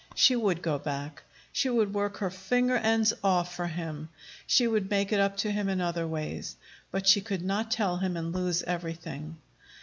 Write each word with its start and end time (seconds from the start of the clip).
She 0.15 0.35
would 0.35 0.63
go 0.63 0.79
back. 0.79 1.21
She 1.51 1.69
would 1.69 1.93
work 1.93 2.17
her 2.17 2.31
finger 2.31 2.75
ends 2.77 3.13
off 3.23 3.55
for 3.55 3.67
him. 3.67 4.09
She 4.47 4.67
would 4.67 4.89
make 4.89 5.13
it 5.13 5.19
up 5.19 5.37
to 5.37 5.51
him 5.51 5.69
in 5.69 5.79
other 5.79 6.07
ways. 6.07 6.55
But 6.89 7.05
she 7.05 7.21
could 7.21 7.43
not 7.43 7.69
tell 7.69 7.97
him 7.97 8.17
and 8.17 8.33
lose 8.33 8.63
everything. 8.63 9.37